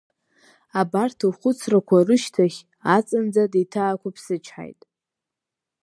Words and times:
Абарҭ 0.79 1.19
лхәыцракәа 1.31 1.99
рышьҭахь, 2.07 2.59
аҵанӡа 2.95 3.43
деиҭаақәыԥсычҳаит. 3.51 4.81